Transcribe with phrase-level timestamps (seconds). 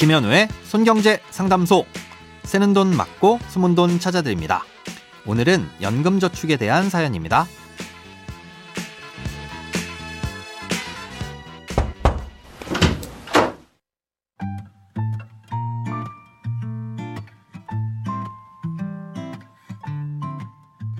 [0.00, 1.84] 김현우의 손경제 상담소.
[2.44, 4.64] 새는 돈 맞고 숨은 돈 찾아드립니다.
[5.26, 7.44] 오늘은 연금저축에 대한 사연입니다.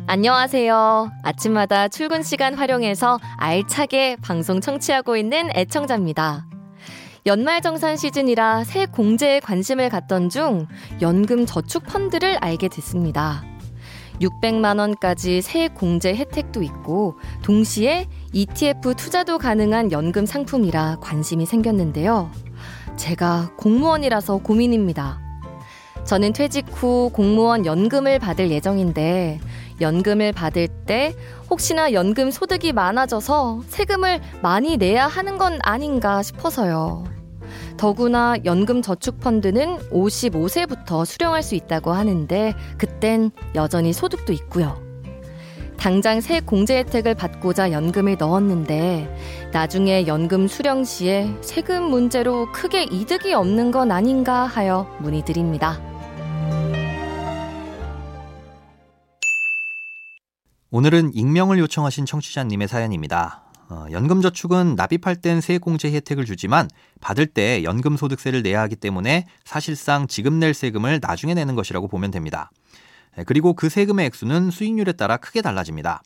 [0.06, 1.10] 안녕하세요.
[1.22, 6.49] 아침마다 출근 시간 활용해서 알차게 방송 청취하고 있는 애청자입니다.
[7.26, 10.66] 연말정산 시즌이라 새 공제에 관심을 갖던 중
[11.02, 13.44] 연금 저축 펀드를 알게 됐습니다.
[14.22, 22.30] 600만원까지 새 공제 혜택도 있고 동시에 ETF 투자도 가능한 연금 상품이라 관심이 생겼는데요.
[22.96, 25.20] 제가 공무원이라서 고민입니다.
[26.04, 29.40] 저는 퇴직 후 공무원 연금을 받을 예정인데
[29.80, 31.14] 연금을 받을 때
[31.50, 37.04] 혹시나 연금 소득이 많아져서 세금을 많이 내야 하는 건 아닌가 싶어서요.
[37.80, 44.78] 더구나 연금 저축 펀드는 55세부터 수령할 수 있다고 하는데 그땐 여전히 소득도 있고요.
[45.78, 53.32] 당장 새 공제 혜택을 받고자 연금을 넣었는데 나중에 연금 수령 시에 세금 문제로 크게 이득이
[53.32, 55.80] 없는 건 아닌가 하여 문의드립니다.
[60.70, 63.49] 오늘은 익명을 요청하신 청취자님의 사연입니다.
[63.70, 66.68] 어, 연금저축은 납입할 땐 세액공제 혜택을 주지만
[67.00, 72.50] 받을 때 연금소득세를 내야 하기 때문에 사실상 지금 낼 세금을 나중에 내는 것이라고 보면 됩니다.
[73.26, 76.02] 그리고 그 세금의 액수는 수익률에 따라 크게 달라집니다.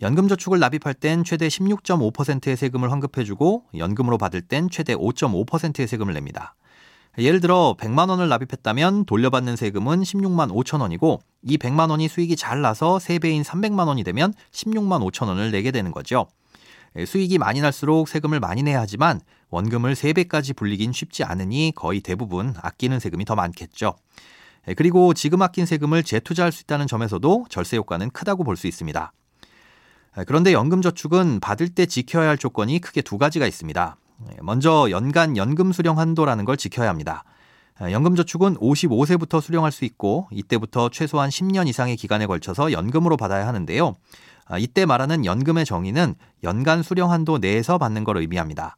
[0.00, 6.54] 연금저축을 납입할 땐 최대 16.5%의 세금을 환급해주고 연금으로 받을 땐 최대 5.5%의 세금을 냅니다.
[7.18, 12.60] 예를 들어 100만 원을 납입했다면 돌려받는 세금은 16만 5천 원이고 이 100만 원이 수익이 잘
[12.60, 16.26] 나서 3배인 300만 원이 되면 16만 5천 원을 내게 되는 거죠.
[16.96, 22.54] 예, 수익이 많이 날수록 세금을 많이 내야 하지만 원금을 3배까지 불리긴 쉽지 않으니 거의 대부분
[22.60, 23.96] 아끼는 세금이 더 많겠죠.
[24.68, 29.12] 예, 그리고 지금 아낀 세금을 재투자할 수 있다는 점에서도 절세 효과는 크다고 볼 수 있습니다.
[30.18, 33.96] 예, 그런데 연금저축은 받을 때 지켜야 할 조건이 크게 두 가지가 있습니다.
[34.30, 37.24] 예, 먼저 연간 연금 수령 한도라는 걸 지켜야 합니다.
[37.82, 43.94] 예, 연금저축은 55세부터 수령할 수 있고 이때부터 최소한 10년 이상의 기간에 걸쳐서 연금으로 받아야 하는데요.
[44.46, 46.14] 아, 이때 말하는 연금의 정의는
[46.44, 48.76] 연간 수령 한도 내에서 받는 걸 의미합니다.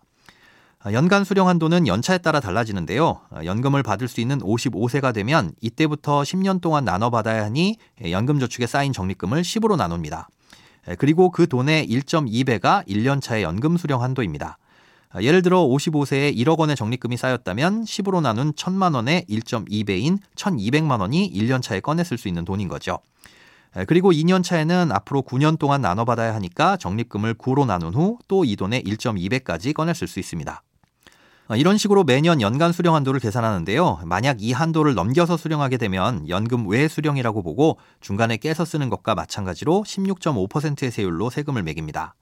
[0.81, 3.21] 아, 연간 수령 한도는 연차에 따라 달라지는데요.
[3.31, 8.67] 아, 연금을 받을 수 있는 55세가 되면 이때부터 10년 동안 나눠 받아야 하니 예, 연금저축에
[8.67, 10.29] 쌓인 적립금을 10으로 나눕니다.
[10.99, 14.57] 그리고 그 돈의 1.2배가 1년 차의 연금 수령 한도입니다.
[15.11, 21.31] 아, 예를 들어 55세에 1억 원의 적립금이 쌓였다면 10으로 나눈 1000만 원의 1.2배인 1200만 원이
[21.35, 23.01] 1년 차에 꺼냈을 수 있는 돈인 거죠.
[23.87, 28.83] 그리고 2년 차에는 앞으로 9년 동안 나눠받아야 하니까 적립금을 9로 나눈 후 또 이 돈의
[28.85, 30.63] 1.2배까지 꺼냈을 수 있습니다.
[31.51, 34.01] 아, 이런 식으로 매년 연간 수령 한도를 계산하는데요.
[34.05, 39.85] 만약 이 한도를 넘겨서 수령하게 되면 연금 외 수령이라고 보고 중간에 깨서 쓰는 것과 마찬가지로
[39.87, 42.15] 16.5%의 세율로 세금을 매깁니다.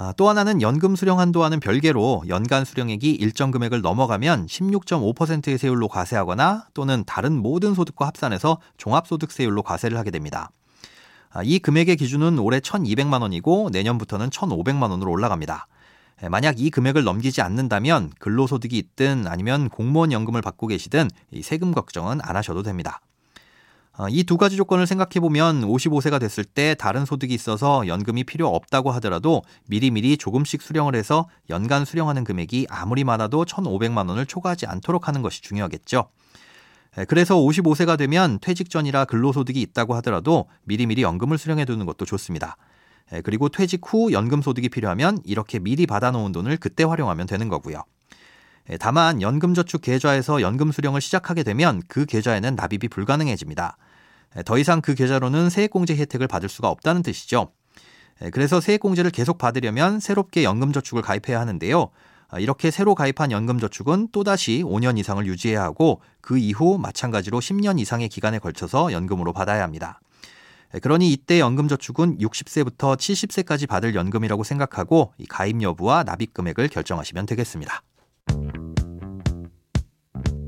[0.00, 6.66] 아, 또 하나는 연금 수령 한도와는 별개로 연간 수령액이 일정 금액을 넘어가면 16.5%의 세율로 과세하거나
[6.72, 10.52] 또는 다른 모든 소득과 합산해서 종합소득세율로 과세를 하게 됩니다.
[11.30, 15.66] 아, 이 금액의 기준은 올해 1,200만 원이고 내년부터는 1,500만 원으로 올라갑니다.
[16.22, 21.10] 예, 만약 이 금액을 넘기지 않는다면 근로소득이 있든 아니면 공무원 연금을 받고 계시든
[21.42, 23.00] 세금 걱정은 안 하셔도 됩니다.
[23.98, 28.92] 어, 이두 가지 조건을 생각해 보면 55세가 됐을 때 다른 소득이 있어서 연금이 필요 없다고
[28.92, 35.20] 하더라도 미리미리 조금씩 수령을 해서 연간 수령하는 금액이 아무리 많아도 1,500만 원을 초과하지 않도록 하는
[35.20, 36.10] 것이 중요하겠죠.
[37.08, 42.56] 그래서 55세가 되면 퇴직 전이라 근로소득이 있다고 하더라도 미리미리 연금을 수령해 두는 것도 좋습니다.
[43.24, 47.82] 그리고 퇴직 후 연금 소득이 필요하면 이렇게 미리 받아놓은 돈을 그때 활용하면 되는 거고요.
[48.80, 53.76] 다만 연금저축 계좌에서 연금 수령을 시작하게 되면 그 계좌에는 납입이 불가능해집니다.
[54.44, 57.52] 더 이상 그 계좌로는 세액공제 혜택을 받을 수가 없다는 뜻이죠.
[58.32, 61.90] 그래서 세액공제를 계속 받으려면 새롭게 연금저축을 가입해야 하는데요.
[62.30, 68.10] 아, 이렇게 새로 가입한 연금저축은 또다시 5년 이상을 유지해야 하고 그 이후 마찬가지로 10년 이상의
[68.10, 70.00] 기간에 걸쳐서 연금으로 받아야 합니다.
[70.82, 77.82] 그러니 이때 연금저축은 60세부터 70세까지 받을 연금이라고 생각하고 가입 여부와 납입 금액을 결정하시면 되겠습니다.